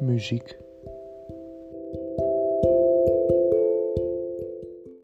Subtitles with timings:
[0.00, 0.65] muziek.